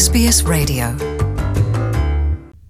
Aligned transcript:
SBS 0.00 0.38
Radio 0.52 0.84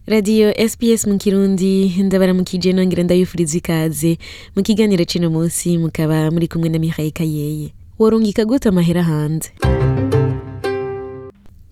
radiyo 0.08 0.52
sps 0.70 1.00
mu 1.10 1.16
kirundi 1.22 1.72
ndabaramukije 2.06 2.68
nongera 2.76 3.02
ndabifuriza 3.06 3.54
ikaze 3.60 4.12
mu 4.56 4.60
kiganiro 4.66 5.04
cy'uno 5.10 5.28
munsi 5.36 5.68
mukaba 5.82 6.30
muri 6.34 6.46
kumwe 6.50 6.68
na 6.72 6.78
mihaye 6.82 7.10
kayeye 7.18 7.66
worungika 8.00 8.42
gute 8.50 8.66
amahera 8.72 9.02
hanze 9.10 9.48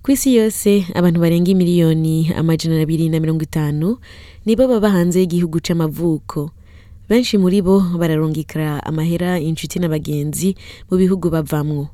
ku 0.03 0.09
isi 0.15 0.29
yose 0.39 0.71
abantu 0.99 1.19
barenga 1.25 1.51
miliyoni 1.57 2.17
amajana 2.39 2.77
abiri 2.85 3.09
na 3.09 3.19
mirongo 3.23 3.43
itanu 3.49 3.89
nibo 4.47 4.63
baba 4.71 4.91
hanze 4.95 5.17
y'igihugu 5.23 5.59
cy'amavuko 5.65 6.51
benshi 7.09 7.35
muri 7.43 7.59
bo 7.67 7.77
bararungikira 7.99 8.85
amahera 8.89 9.41
inshuti 9.49 9.77
na 9.81 9.89
bagenzi 9.91 10.55
mu 10.89 10.95
bihugu 11.01 11.31
bavamwo 11.35 11.89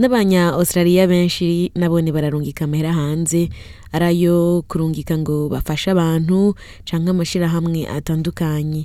n'abanya 0.00 0.56
Australia 0.56 1.04
benshi 1.04 1.68
nabone 1.76 2.08
bararungika 2.16 2.60
amahera 2.64 2.90
hanze 2.98 3.40
arayo 3.96 4.64
kurungika 4.68 5.12
ngo 5.22 5.36
bafashe 5.52 5.86
abantu 5.94 6.38
canke 6.88 7.08
amashyirahamwe 7.14 7.80
atandukanye 7.98 8.82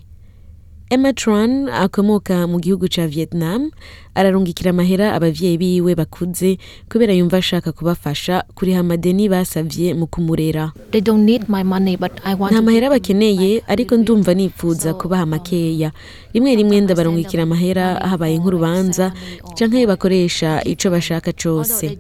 Emma 0.89 1.09
Tron 1.17 1.65
akomoka 1.69 2.45
mu 2.47 2.61
gihugu 2.61 2.85
cya 2.93 3.09
Vietnam 3.09 3.73
ararungikira 4.13 4.69
amahera 4.69 5.17
abavyeyi 5.17 5.57
biwe 5.61 5.91
bakuze 5.97 6.61
kubera 6.91 7.11
yumva 7.17 7.41
ashaka 7.41 7.71
kubafasha 7.73 8.45
kuriha 8.53 8.85
amadeni 8.85 9.25
basabye 9.33 9.97
mu 9.97 10.05
kumurera. 10.05 10.69
Nta 10.93 12.61
mahera 12.61 12.93
bakeneye 12.93 13.65
ariko 13.67 13.97
ndumva 13.97 14.37
nifuza 14.37 14.93
kubaha 14.93 15.25
makeya. 15.25 15.89
Rimwe 16.37 16.51
rimwe 16.55 16.77
ndabarungikira 16.85 17.41
amahera 17.49 17.97
habaye 18.05 18.37
nk'urubanza 18.37 19.09
canke 19.57 19.89
bakoresha 19.89 20.61
icyo 20.69 20.93
bashaka 20.93 21.33
cyose. 21.33 21.97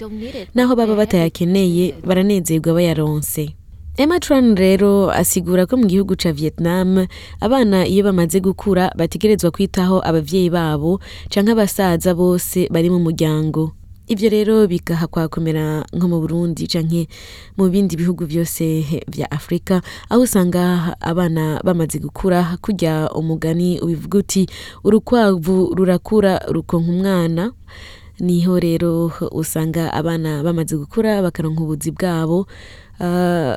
Naho 0.53 0.71
baba 0.77 0.93
batayakeneye 0.93 1.93
baranezerwa 2.05 2.69
bayaronse. 2.77 3.57
Emma 3.97 4.19
Tran 4.19 4.55
rero 4.59 5.07
asigura 5.11 5.63
ko 5.63 5.79
mu 5.79 5.87
gihugu 5.87 6.19
ca 6.19 6.27
Vietnam 6.35 7.07
abana 7.39 7.87
iyo 7.87 8.03
bamaze 8.03 8.43
gukura 8.43 8.91
bategerezwa 8.99 9.55
kwitaho 9.55 10.03
ababyeyi 10.03 10.49
babo 10.55 10.91
cyangwa 11.31 11.55
abasaza 11.55 12.11
bose 12.19 12.67
bari 12.73 12.89
mu 12.93 12.99
muryango. 13.07 13.63
ibyo 14.11 14.27
rero 14.35 14.55
bigaha 14.71 15.05
kwakomera 15.13 15.87
nko 15.95 16.05
mu 16.11 16.17
Burundi 16.21 16.63
canke 16.71 17.01
mu 17.55 17.63
bindi 17.71 17.93
bihugu 17.95 18.23
byose 18.31 18.63
bya 19.11 19.27
Afrika 19.37 19.79
aho 20.11 20.19
usanga 20.27 20.63
abana 21.09 21.63
bamaze 21.65 21.95
gukura 22.03 22.39
kujya 22.63 22.93
umugani 23.19 23.79
ubivuga 23.83 24.15
uti 24.21 24.43
urukwavu 24.85 25.71
rurakura 25.77 26.33
rukonka 26.53 26.91
umwana 26.91 27.43
niho 28.27 28.53
rero 28.65 28.91
usanga 29.41 29.83
abana 29.99 30.43
bamaze 30.45 30.73
gukura 30.81 31.11
bakaronka 31.25 31.59
ubuzi 31.63 31.89
bwabo. 31.95 32.39
Ah, 32.99 33.55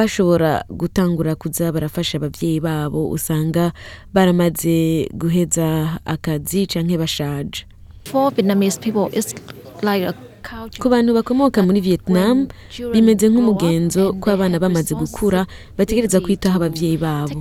bashobora 0.00 0.52
gutangura 0.80 1.32
kuza 1.42 1.66
barafasha 1.76 2.14
ababyeyi 2.18 2.58
babo 2.64 3.00
usanga 3.16 3.64
baramaze 4.14 5.08
guheza 5.20 5.68
akazi 6.14 6.60
canke 6.72 6.96
bashaje 7.02 7.58
ku 10.82 10.86
bantu 10.94 11.10
bakomoka 11.18 11.58
muri 11.66 11.80
vietnam 11.88 12.36
bimeze 12.94 13.26
nk'umugenzo 13.28 14.02
ko 14.22 14.26
abana 14.36 14.56
bamaze 14.64 14.92
gukura 14.96 15.40
bategereza 15.78 16.18
kwitaho 16.24 16.56
ababyeyi 16.58 16.96
babo 17.04 17.34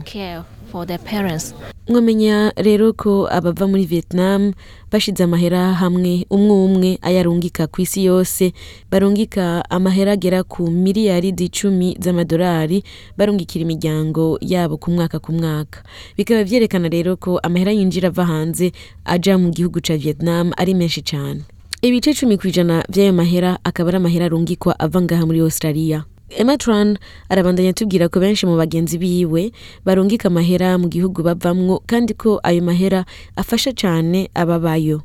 mwamenya 1.89 2.53
rero 2.61 2.93
ko 2.93 3.25
abava 3.33 3.65
muri 3.65 3.85
vietnam 3.89 4.53
bashize 4.93 5.23
amahera 5.25 5.73
hamwe 5.81 6.21
umwe 6.29 6.55
umwe 6.69 6.89
ayarungika 7.01 7.65
ku 7.65 7.81
isi 7.81 8.05
yose 8.05 8.53
barungika 8.93 9.65
amahera 9.69 10.11
agera 10.13 10.43
ku 10.45 10.69
miliyari 10.69 11.33
icumi 11.37 11.97
z'amadolari 11.99 12.83
barungikira 13.17 13.65
imiryango 13.65 14.37
yabo 14.41 14.77
ku 14.77 14.91
mwaka 14.93 15.17
ku 15.17 15.33
mwaka 15.33 15.81
bikaba 16.17 16.45
byerekana 16.45 16.89
rero 16.93 17.17
ko 17.17 17.41
amahera 17.41 17.71
yinjira 17.73 18.13
ava 18.13 18.25
hanze 18.29 18.69
ajya 19.09 19.33
mu 19.41 19.49
gihugu 19.49 19.81
cya 19.85 19.97
vietnam 19.97 20.53
ari 20.61 20.77
menshi 20.77 21.01
cyane 21.09 21.41
ibice 21.81 22.13
cumi 22.13 22.37
ku 22.37 22.45
ijana 22.53 22.85
by'ayo 22.89 23.13
mahera 23.17 23.57
akaba 23.65 23.89
ari 23.89 23.97
amahera 23.97 24.25
arungikwa 24.29 24.77
ava 24.79 25.01
ngaha 25.01 25.23
muri 25.25 25.41
australia 25.41 26.05
Emma 26.35 26.57
Tran 26.61 26.97
arabandanya 27.33 27.71
atubwira 27.73 28.05
ko 28.11 28.17
benshi 28.23 28.43
mu 28.49 28.53
bagenzi 28.61 28.95
biwe 29.01 29.43
barungika 29.85 30.25
amahera 30.29 30.69
mu 30.81 30.85
gihugu 30.93 31.19
bavamwo 31.27 31.75
kandi 31.89 32.11
ko 32.21 32.29
ayo 32.47 32.61
mahera 32.67 33.01
afasha 33.41 33.71
cane 33.79 34.21
ababayo 34.41 34.97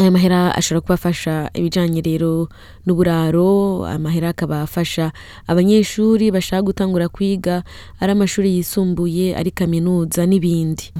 aya 0.00 0.10
mahera 0.12 0.52
ashobora 0.56 0.84
kubafasha 0.84 1.48
ibijyanye 1.56 2.04
rero 2.04 2.52
n'uburaro 2.84 3.80
amahera 3.88 4.28
akaba 4.34 4.60
afasha 4.68 5.08
abanyeshuri 5.48 6.28
bashaka 6.28 6.62
gutangura 6.68 7.08
kwiga 7.08 7.64
ari 7.96 8.12
amashuri 8.12 8.48
yisumbuye 8.56 9.32
ari 9.40 9.48
kaminuza 9.50 10.22
n'ibindi 10.28 10.92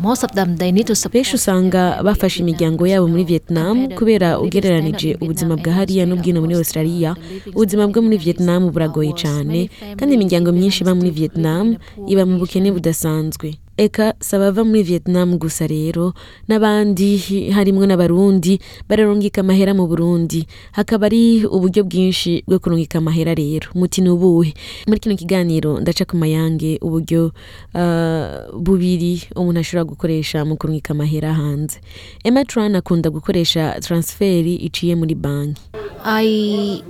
benshi 1.13 1.33
usanga 1.37 2.01
bafasha 2.07 2.37
imiryango 2.43 2.83
yabo 2.89 3.05
muri 3.13 3.25
vietnam 3.29 3.77
kubera 4.01 4.41
ugereranije 4.41 5.21
ubuzima 5.21 5.55
bwa 5.61 5.73
hariya 5.77 6.09
n'ubwino 6.09 6.39
muri 6.41 6.55
australia 6.57 7.13
ubuzima 7.53 7.85
bwo 7.93 8.01
muri 8.07 8.17
vietnam 8.25 8.73
buragoye 8.73 9.13
cyane 9.23 9.59
kandi 10.01 10.11
imiryango 10.17 10.49
myinshi 10.57 10.81
iba 10.85 10.95
muri 10.97 11.11
vietnam 11.21 11.77
iba 12.13 12.23
mu 12.29 12.35
bukene 12.41 12.73
budasanzwe 12.77 13.49
eka 13.77 14.13
si 14.23 14.37
muri 14.37 14.83
vietnam 14.83 15.37
gusa 15.39 15.67
rero 15.69 16.15
n'abandi 16.49 17.51
harimo 17.53 17.85
n'abarundi 17.85 18.59
bararungika 18.89 19.43
amahera 19.43 19.75
mu 19.77 19.85
burundi 19.87 20.47
hakaba 20.73 21.07
ari 21.13 21.45
uburyo 21.45 21.85
bwinshi 21.85 22.41
bwo 22.49 22.57
kurungika 22.59 22.99
amahera 23.05 23.35
rero 23.37 23.69
muti 23.77 24.01
ni 24.01 24.09
ubuhe 24.09 24.55
muri 24.89 24.97
kino 25.01 25.13
kiganiro 25.15 25.77
ndaca 25.81 26.09
ku 26.09 26.17
mayange 26.17 26.81
uburyo 26.81 27.33
ah, 27.77 28.49
bubiri 28.57 29.29
umuntu 29.37 29.61
ashobora 29.61 29.85
gukoresha 29.93 30.39
mu 30.49 30.57
kurungika 30.57 30.97
amahera 30.97 31.37
hanze 31.37 31.77
emma 32.25 32.45
tran 32.49 32.77
akunda 32.81 33.11
gukoresha 33.13 33.77
transferi 33.85 34.57
iciye 34.57 34.97
muri 34.97 35.13
banki 35.15 35.61
um, 36.01 36.81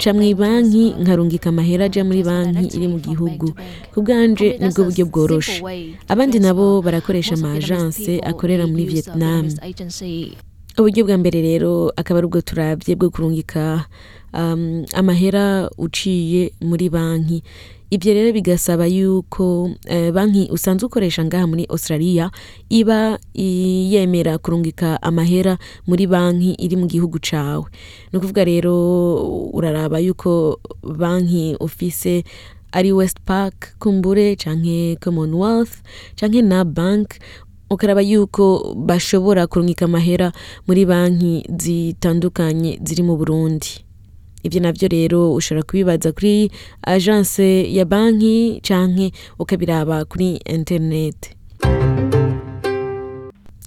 nca 0.00 0.10
mu 0.16 0.24
banki 0.32 0.96
nkarungika 0.96 1.52
amahera 1.52 1.84
ajya 1.92 2.08
muri 2.08 2.24
banki 2.24 2.72
iri 2.72 2.88
mu 2.88 2.96
gihugu 3.04 3.52
ku 3.92 3.98
bwanje 4.00 4.56
nibwo 4.56 4.88
buryo 4.88 5.04
bworoshe 5.12 5.60
abandi 6.08 6.36
nabo 6.40 6.66
barakoresha 6.86 7.34
amajanse 7.38 8.12
akorera 8.30 8.64
muri 8.70 8.84
vietnam 8.92 9.42
uburyo 10.78 11.00
bwa 11.06 11.16
mbere 11.22 11.38
rero 11.48 11.70
akaba 12.00 12.18
ari 12.18 12.26
ubwo 12.28 12.40
turabye 12.42 12.92
bwo 12.98 13.06
kurungika 13.14 13.86
um, 14.38 14.82
amahera 15.00 15.44
uciye 15.84 16.42
muri 16.68 16.86
banki 16.94 17.38
ibyo 17.94 18.10
rero 18.16 18.28
bigasaba 18.34 18.86
yuko 18.90 19.46
eh, 19.94 20.10
banki 20.16 20.48
usanzwe 20.56 20.86
ukoresha 20.90 21.22
ngaha 21.30 21.46
muri 21.46 21.62
australia 21.74 22.30
iba 22.74 23.18
yemera 23.92 24.34
kurungika 24.42 24.98
amahera 25.02 25.58
muri 25.86 26.04
banki 26.10 26.50
iri 26.64 26.74
mu 26.76 26.86
gihugu 26.90 27.16
cyawe 27.28 27.66
ni 28.10 28.14
ukuvuga 28.18 28.42
rero 28.50 28.74
uraraba 29.58 29.98
yuko 30.02 30.58
banki 30.82 31.54
ufise 31.66 32.14
ari 32.74 32.92
West 32.92 33.16
Park 33.24 33.78
kumbure 33.78 34.34
canke 34.36 34.96
Commonwealth 35.00 35.78
canke 36.16 36.42
na 36.42 36.64
bank 36.66 37.08
ukaraba 37.70 38.00
yuko 38.02 38.74
bashobora 38.76 39.46
kurungika 39.46 39.84
amahera 39.86 40.32
muri 40.66 40.82
banki 40.90 41.34
zitandukanye 41.62 42.78
ziri 42.84 43.02
mu 43.08 43.14
Burundi 43.18 43.70
ibyo 44.46 44.58
navyo 44.60 44.86
rero 44.94 45.20
ushobora 45.38 45.62
kubibaza 45.68 46.08
kuri 46.16 46.50
agence 46.94 47.46
ya 47.76 47.84
banki 47.86 48.58
canke 48.66 49.14
ukabiraba 49.38 49.96
kuri 50.10 50.28
internet 50.44 51.20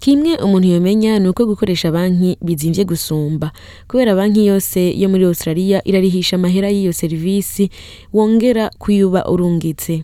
Kimwe 0.07 0.31
umuntu 0.39 0.67
yomenya 0.71 1.19
ni 1.19 1.27
uko 1.29 1.43
gukoresha 1.51 1.91
banki 1.91 2.39
bizimbye 2.41 2.83
gusumba, 2.87 3.51
kubera 3.91 4.15
banki 4.15 4.45
yose 4.47 4.95
yo 4.95 5.07
muri 5.11 5.23
Australia 5.27 5.83
irarihisha 5.83 6.39
amahera 6.39 6.71
y'iyo 6.71 6.93
serivisi 6.95 7.67
wongera 8.15 8.71
kuyuba 8.79 9.27
urungitse. 9.27 10.03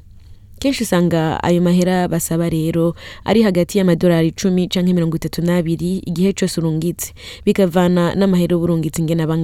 Kenshi 0.59 0.83
usanga 0.83 1.39
ayo 1.44 1.61
mahera 1.63 2.07
basaba 2.11 2.50
rero 2.51 2.95
ari 3.23 3.47
hagati 3.47 3.77
y'amadolari 3.79 4.27
icumi 4.35 4.67
canke 4.67 4.91
mirongo 4.94 5.15
itatu 5.15 5.39
n'abiri 5.41 6.03
igihe 6.03 6.33
cose 6.35 6.59
urungitse, 6.59 7.15
bikavana 7.47 8.11
n'amahera 8.19 8.57
uba 8.59 8.65
urungitse 8.67 8.99
ingene 8.99 9.23
aba 9.23 9.38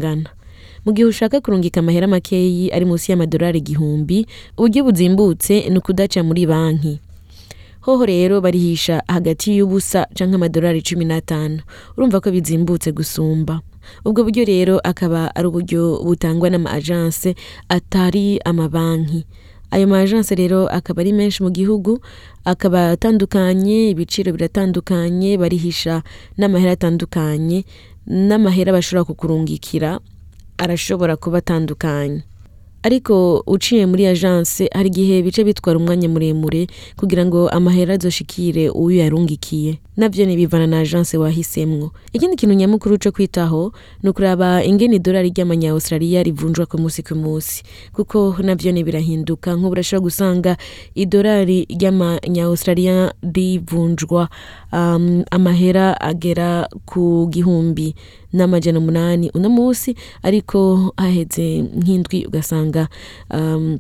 Mu 0.83 0.91
gihe 0.91 1.07
ushaka 1.07 1.39
kurungika 1.39 1.79
amahera 1.79 2.07
makeyi 2.12 2.67
ari 2.75 2.83
musi 2.85 3.07
y'amadolari 3.12 3.63
igihumbi, 3.63 4.27
uburyo 4.59 4.79
buzimbutse 4.83 5.71
ni 5.71 5.77
ukudaca 5.79 6.19
muri 6.27 6.44
banki. 6.51 7.00
hoho 7.89 8.06
rero 8.13 8.38
barihisha 8.45 9.01
hagati 9.09 9.57
y'ubusa 9.57 10.06
cyangwa 10.13 10.36
amadolari 10.38 10.81
cumi 10.86 11.06
n'atanu 11.09 11.57
urumva 11.97 12.21
ko 12.21 12.30
bizimbutse 12.30 12.94
gusumba 12.94 13.65
ubwo 14.06 14.19
buryo 14.21 14.44
rero 14.45 14.75
akaba 14.86 15.33
ari 15.38 15.47
uburyo 15.50 15.81
butangwa 16.06 16.47
n'ama 16.53 16.69
atari 17.75 18.25
amabanki 18.45 19.25
ayo 19.74 19.86
ma 19.89 20.06
rero 20.06 20.59
akaba 20.69 21.01
ari 21.01 21.12
menshi 21.18 21.41
mu 21.41 21.50
gihugu 21.50 21.97
akaba 22.45 22.94
atandukanye 22.94 23.89
ibiciro 23.94 24.30
biratandukanye 24.38 25.31
barihisha 25.41 26.06
n'amahera 26.38 26.71
atandukanye 26.77 27.59
n'amahera 28.27 28.69
bashobora 28.77 29.07
kukurungikira 29.09 29.89
arashobora 30.62 31.13
kuba 31.18 31.41
atandukanye 31.41 32.21
ariko 32.83 33.43
uciye 33.47 33.83
muri 33.85 34.05
agence 34.07 34.69
hari 34.71 34.87
igihe 34.87 35.19
bice 35.21 35.43
bitwara 35.43 35.75
umwanya 35.79 36.07
muremure 36.09 36.67
kugira 36.95 37.25
ngo 37.27 37.49
amahera 37.51 37.93
azoshikire 37.99 38.69
uwo 38.71 38.89
yarungikiye 39.03 39.79
nabyo 39.99 40.23
nibivana 40.25 40.63
na 40.67 40.79
agence 40.79 41.17
wahisemo 41.19 41.91
ikindi 42.15 42.35
kintu 42.39 42.55
nyamukuru 42.55 42.95
cyo 43.03 43.11
kwitaho 43.11 43.75
ni 44.03 44.07
ukuraba 44.09 44.63
ingene 44.63 44.95
idolari 44.95 45.29
ry'amanyaustraliya 45.35 46.23
rivunjwa 46.23 46.65
ku 46.71 46.79
munsi 46.79 47.03
ku 47.03 47.19
munsi 47.19 47.63
kuko 47.91 48.35
navyo 48.39 48.71
nibirahinduka 48.71 49.59
nk'ubu 49.59 49.75
urashobora 49.75 50.07
gusanga 50.07 50.51
idolari 50.95 51.67
ry'amanyaustraliya 51.67 53.11
rivunjwa 53.35 54.31
amahera 55.35 55.99
agera 56.01 56.63
ku 56.87 57.27
gihumbi 57.27 57.91
n'amajana 58.33 58.79
umunani 58.79 59.31
uno 59.33 59.49
munsi 59.49 59.95
ariko 60.23 60.93
haheze 60.97 61.61
nk'indwi 61.79 62.25
ugasanga 62.29 62.87
um, 63.33 63.79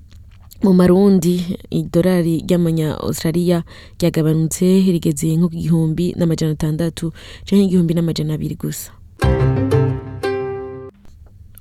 mu 0.63 0.71
marundi 0.79 1.33
idorari 1.79 2.41
ry'amanya 2.43 2.89
Australia 3.05 3.63
ryagabanutse 3.97 4.65
rigeze 4.93 5.27
nko 5.27 5.33
n’amajyana 5.47 5.61
gihumbi 5.61 6.05
n'amajana 6.17 6.53
atandatu 6.57 7.05
canke 7.45 7.63
igihumbi 7.67 7.93
n'amajana 7.93 8.31
abiri 8.35 8.55
gusa 8.61 8.89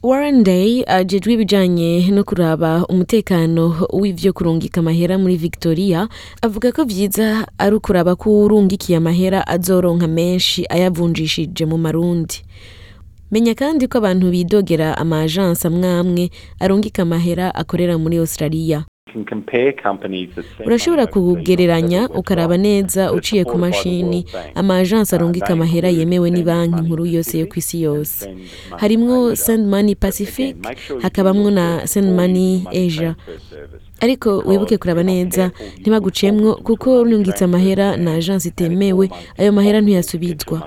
Warren 0.02 0.44
Day 0.46 0.85
ajejwe 0.87 1.35
ibijyanye 1.35 1.90
no 2.14 2.23
kuraba 2.25 2.87
umutekano 2.87 3.87
w'ivyo 3.99 4.31
kurungika 4.32 4.79
amahera 4.81 5.19
muri 5.19 5.35
Victoria 5.37 6.06
avuga 6.43 6.70
ko 6.73 6.85
byiza 6.87 7.26
ari 7.58 7.75
ukuraba 7.76 8.14
ko 8.14 8.46
urungikiye 8.46 8.96
amahera 9.02 9.43
azoronka 9.46 10.06
menshi 10.06 10.62
ayavunjishije 10.70 11.62
mu 11.70 11.76
marundi 11.85 12.38
Menya 13.31 13.53
kandi 13.53 13.85
ko 13.93 14.01
abantu 14.01 14.33
bidogera 14.33 14.97
amajansi 14.97 15.67
amwe 15.69 15.89
amwe 16.03 16.25
arungika 16.65 17.03
amahera 17.05 17.47
akorera 17.55 17.95
muri 18.01 18.17
Australia. 18.25 18.89
Urashobora 20.65 21.05
kugereranya 21.13 22.09
ukaraba 22.21 22.57
neza 22.57 23.13
uciye 23.13 23.45
ku 23.45 23.57
mashini 23.61 24.25
amajansi 24.61 25.13
arungika 25.13 25.53
amahera 25.53 25.89
yemewe 25.93 26.29
ni 26.33 26.41
banki 26.49 26.81
nkuru 26.85 27.05
yose 27.17 27.33
yo 27.41 27.47
ku 27.51 27.55
isi 27.61 27.77
yose. 27.85 28.21
Harimwo 28.81 29.37
Send 29.37 29.65
Money 29.73 29.93
Pacific, 29.95 30.57
hakabamwo 31.05 31.51
na 31.53 31.67
Send 31.91 32.09
Money 32.17 32.65
Asia. 32.85 33.13
Ariko 34.01 34.41
wibuke 34.49 34.79
kuraba 34.81 35.03
neza 35.05 35.45
ntibagucemwo 35.81 36.51
kuko 36.65 36.89
urungitse 37.05 37.45
amahera 37.45 37.97
na 37.97 38.15
ajansi 38.17 38.49
itemewe, 38.49 39.13
ayo 39.37 39.53
mahera 39.53 39.81
ntiyasubizwa. 39.81 40.65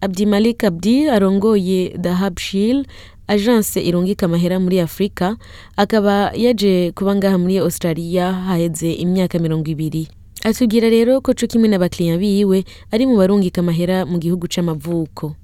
Abdimalik 0.00 0.64
Abdi 0.64 1.08
arongoye 1.10 1.96
The 2.02 2.12
Hub 2.14 2.38
Shield 2.38 2.86
agence 3.28 3.80
irungika 3.82 4.26
amahera 4.26 4.60
muri 4.62 4.78
Afurika 4.80 5.36
akaba 5.76 6.30
yaje 6.38 6.92
kuba 6.94 7.16
ngaha 7.18 7.38
muri 7.38 7.58
Australia 7.58 8.30
haheze 8.32 8.92
imyaka 8.94 9.38
mirongo 9.42 9.66
ibiri 9.74 10.06
atubwira 10.46 10.86
rero 10.90 11.18
ko 11.20 11.34
co 11.34 11.46
kimwe 11.50 11.66
n'abakiliya 11.68 12.14
biwe 12.18 12.62
ari 12.94 13.06
mu 13.10 13.18
barungika 13.18 13.58
amahera 13.58 14.06
mu 14.06 14.22
gihugu 14.22 14.46
c'amavuko 14.46 15.34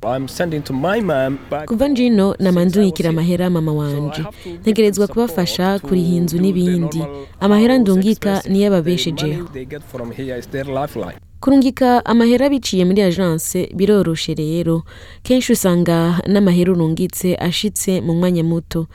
kuva 1.67 1.87
njino 1.91 2.35
nama 2.39 2.63
ndungikira 2.65 3.11
amahera 3.11 3.51
mama 3.51 3.73
wanje 3.75 4.23
ntegerezwa 4.63 5.11
kubafasha 5.11 5.79
kuriha 5.83 6.15
inzu 6.23 6.39
n'ibindi 6.39 7.03
amahera 7.43 7.75
ndungika 7.83 8.43
niyo 8.47 8.67
ababeshejeho 8.71 9.51
Kurungika 11.43 12.05
amahera 12.07 12.47
biciye 12.49 12.85
muri 12.87 13.03
agence 13.03 13.67
biroroshe 13.75 14.35
rero 14.39 14.83
kenshi 15.27 15.51
usanga 15.57 16.21
n'amahera 16.33 16.71
urungitse 16.73 17.35
ashitse 17.41 17.99
mu 18.07 18.13
mwanya 18.15 18.45
muto 18.45 18.87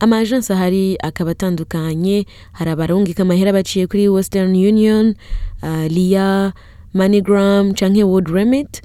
ama 0.00 0.20
ahari 0.52 0.96
akaba 1.02 1.30
atandukanye 1.32 2.26
hari 2.58 2.70
abarungika 2.74 3.22
amahera 3.24 3.52
baciye 3.56 3.86
kuri 3.88 4.06
Western 4.12 4.52
Union 4.54 5.14
uh, 5.62 5.86
Lia 5.88 6.52
MoneyGram 6.94 7.74
World 8.04 8.28
Remit 8.28 8.82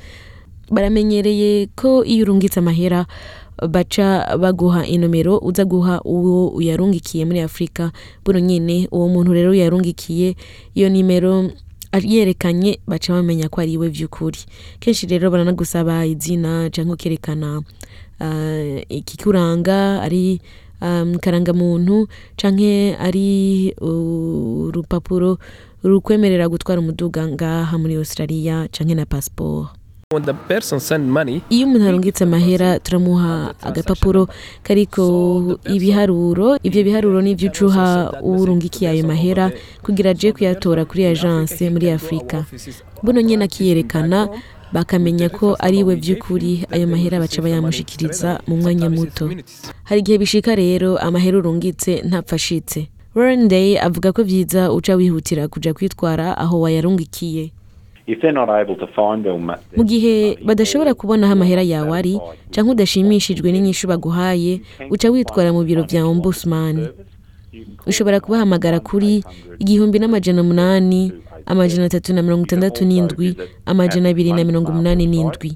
baramenyereye 0.74 1.68
ko 1.75 2.06
iyo 2.08 2.24
urungitse 2.24 2.58
amahera 2.60 3.06
baca 3.69 4.36
baguha 4.42 4.86
inomero 4.88 5.38
uza 5.38 5.66
guha 5.68 6.02
uwo 6.04 6.48
uyarungikiye 6.58 7.25
muri 7.28 7.40
Afurika 7.44 7.92
buno 8.25 8.40
nyine 8.40 8.88
uwo 8.92 9.08
muntu 9.13 9.30
rero 9.36 9.52
yarungikiye 9.54 10.36
iyo 10.75 10.88
nimero 10.90 11.52
yerekanye 11.99 12.79
baca 12.88 13.13
bamenya 13.19 13.49
ko 13.51 13.59
ari 13.61 13.73
iwe 13.75 13.89
by'ukuri 13.91 14.39
kenshi 14.79 15.03
rero 15.11 15.27
baranagusaba 15.31 16.05
izina 16.07 16.69
cyangwa 16.71 16.95
ukerekana 16.95 17.49
eh, 18.23 18.85
ikikuranga 18.89 19.99
ari 20.07 20.39
eh, 20.81 21.03
karangamuntu 21.21 22.07
cyangwa 22.39 22.95
ari 23.03 23.33
uh, 23.83 23.89
urupapuro 24.71 25.35
rukwemerera 25.83 26.47
gutwara 26.49 26.79
umuduga 26.79 27.27
ngaha 27.27 27.75
muri 27.81 27.99
Australia 27.99 28.67
cyangwa 28.71 28.95
na 28.95 29.05
pasiporo 29.09 29.67
iyo 31.50 31.66
umuntu 31.68 31.86
arungitse 31.88 32.22
amahera 32.28 32.80
turamuha 32.84 33.56
agapapuro 33.69 34.22
kariko 34.68 35.04
ibiharuro 35.75 36.48
ibyo 36.68 36.81
biharuro 36.88 37.18
n'ivyo 37.24 37.48
ucuha 37.52 37.86
urungikiye 38.42 38.88
ayo 38.94 39.04
mahera 39.12 39.46
kugira 39.86 40.10
aje 40.13 40.28
kuyatora 40.36 40.81
kuri 40.90 41.02
agence 41.12 41.62
muri 41.74 41.88
afurika 41.98 42.38
buno 43.04 43.19
nyene 43.28 43.44
akiyerekana 43.48 44.19
bakamenya 44.75 45.28
ko 45.38 45.56
ari 45.66 45.80
we 45.88 45.96
by'ukuri 46.02 46.54
ayo 46.75 46.86
mahera 46.92 47.16
baca 47.24 47.40
bayamushikiriza 47.46 48.30
mu 48.48 48.56
mwanya 48.60 48.88
muto 48.96 49.25
hari 49.88 50.00
igihe 50.04 50.18
bishika 50.24 50.52
rero 50.62 50.90
amahera 51.08 51.36
urungitse 51.40 51.92
ntapfashitse 52.08 52.80
warren 53.16 53.48
day 53.52 53.80
avuga 53.88 54.12
ko 54.16 54.22
byiza 54.28 54.62
uca 54.75 54.94
wihutira 55.00 55.44
kujya 55.54 55.72
kwitwara 55.78 56.25
aho 56.44 56.56
wayarungikiye 56.63 57.44
mu 59.78 59.84
gihe 59.92 60.13
badashobora 60.48 60.92
kubonaho 61.00 61.34
amahera 61.36 61.63
yawe 61.74 61.92
ari 62.00 62.13
cyangwa 62.54 62.72
udashimishijwe 62.75 63.48
n'inyishu 63.54 63.86
baguhaye 63.92 64.54
uca 64.94 65.08
witwara 65.13 65.50
mu 65.56 65.62
biro 65.68 65.81
bya 65.90 66.02
ombudsman 66.12 66.75
ushobora 67.90 68.18
kubahamagara 68.24 68.80
kuri 68.88 69.13
igihumbi 69.63 69.98
n'amajana 70.00 70.40
umunani 70.44 71.02
amajana 71.52 71.84
atatu 71.88 72.10
na 72.13 72.22
mirongo 72.25 72.44
itandatu 72.50 72.81
n'indwi 72.86 73.28
amajana 73.66 74.08
abiri 74.12 74.31
na 74.36 74.44
mirongo 74.50 74.68
umunani 74.75 75.04
n'indwi 75.08 75.50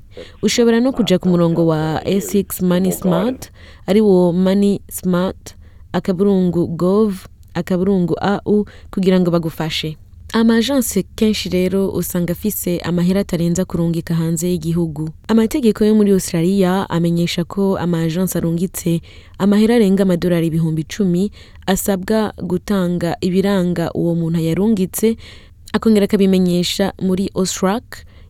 ushobora 0.46 0.80
no 0.80 0.92
kujya 0.96 1.20
ku 1.20 1.28
murongo 1.32 1.68
wa 1.72 2.00
esix 2.08 2.62
mani 2.70 2.92
Smart, 2.96 3.52
ariwo 3.90 4.10
wo 4.18 4.26
mani 4.32 4.80
simati 4.96 5.56
akaburungu 5.98 6.68
gov 6.80 7.12
akaburungu 7.60 8.14
au 8.24 8.64
kugira 8.94 9.20
ngo 9.20 9.28
bagufashe 9.36 9.96
Amajansi 10.38 11.04
kenshi 11.16 11.50
rero 11.50 11.88
usanga 11.90 12.32
afise 12.34 12.80
amahera 12.90 13.20
atarenza 13.22 13.66
kurungika 13.66 14.14
hanze 14.20 14.50
y'igihugu. 14.52 15.08
Amategeko 15.32 15.80
yo 15.88 15.96
muri 15.96 16.12
Australia 16.12 16.84
amenyesha 16.92 17.44
ko 17.48 17.78
amajansi 17.80 18.36
arungitse 18.38 18.92
amahera 19.40 19.76
arenga 19.80 20.04
amadorari 20.04 20.48
ibihumbi 20.52 20.82
icumi 20.84 21.32
asabwa 21.66 22.34
gutanga 22.52 23.16
ibiranga 23.28 23.86
uwo 23.96 24.12
muntu 24.20 24.40
yarungitse 24.44 25.16
akongera 25.74 26.04
akabimenyesha 26.10 26.92
muri 27.02 27.32
AUSTRAC, 27.36 27.84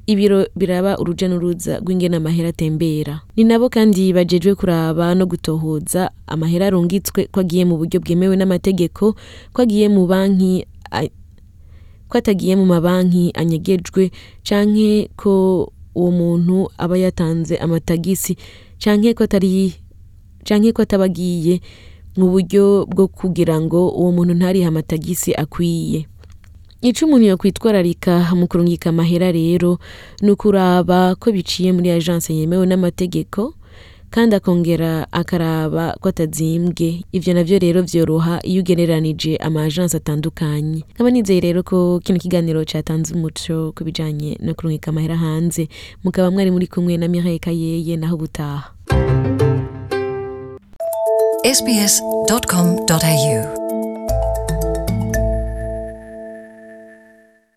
ibiro 0.05 0.45
biraba 0.55 0.91
uruja 1.01 1.25
n'uruza 1.29 1.81
rw'ingene 1.81 2.17
amahera 2.21 2.50
atembera. 2.53 3.21
Ni 3.35 3.43
nabo 3.50 3.65
kandi 3.74 4.13
bajejwe 4.13 4.53
kuraba 4.55 5.15
no 5.17 5.25
gutohoza 5.25 6.12
amahera 6.29 6.67
arungitswe 6.69 7.29
ko 7.33 7.38
agiye 7.41 7.65
mu 7.65 7.75
buryo 7.81 7.97
bwemewe 8.00 8.35
n'amategeko, 8.38 9.17
ko 9.53 9.57
agiye 9.65 9.89
mu 9.89 10.05
banki 10.05 10.69
ko 12.15 12.24
atagiye 12.24 12.55
mu 12.55 12.63
mabanki 12.65 13.31
anyegejwe 13.36 14.07
canke 14.48 15.10
ko 15.19 15.67
uwo 16.00 16.10
muntu 16.15 16.69
aba 16.79 16.95
yatanze 16.98 17.57
amatagisi 17.60 18.38
canke 18.79 19.12
ko 19.13 19.24
atari 19.27 19.74
mu 22.15 22.29
buryo 22.31 22.88
bwo 22.88 23.05
kugira 23.12 23.60
ngo 23.60 23.91
uwo 24.00 24.10
muntu 24.15 24.31
ntarihe 24.39 24.63
amatagisi 24.72 25.36
akwiye 25.36 26.07
ico 26.88 27.03
umuntu 27.03 27.27
yokwitwararika 27.36 28.15
mu 28.39 28.48
kurungika 28.48 28.88
amahera 28.95 29.27
rero 29.36 29.75
ni 30.24 30.31
ukuraba 30.31 31.19
ko 31.19 31.27
biciye 31.36 31.69
muri 31.75 31.89
agence 31.91 32.31
yemewe 32.39 32.63
n'amategeko 32.69 33.41
kandi 34.15 34.31
akongera 34.36 35.07
akaraba 35.12 35.91
ko 36.00 36.07
atazimbwe 36.10 37.01
ibyo 37.12 37.34
navyo 37.36 37.60
rero 37.60 37.81
vyoroha 37.84 38.39
iyo 38.48 38.62
ugereranije 38.63 39.36
ama 39.43 39.67
atandukanye 39.67 40.88
nkaba 40.95 41.10
nizeye 41.12 41.43
rero 41.43 41.60
ko 41.67 42.00
kino 42.00 42.15
kiganiro 42.19 42.63
cyatanze 42.63 43.12
umuco 43.13 43.74
ku 43.75 43.81
bijanye 43.84 44.38
no 44.39 44.53
kurungika 44.55 44.88
amahera 44.95 45.19
hanze 45.19 45.67
mukaba 46.00 46.31
mwari 46.31 46.48
muri 46.48 46.63
kumwe 46.72 46.95
na 46.98 47.07
Mireille 47.12 47.39
Kayeye 47.43 47.98
naho 48.00 48.15
ubutaha 48.15 48.72
sbs.com.au 51.43 53.65